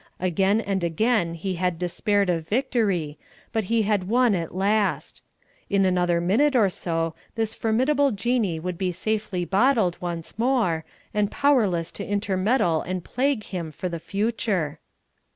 [0.19, 3.19] Again and again he had despaired of victory,
[3.53, 5.21] but he had won at last.
[5.69, 10.83] In another minute or so this formidable Jinnee would be safely bottled once more,
[11.13, 14.79] and powerless to intermeddle and plague him for the future.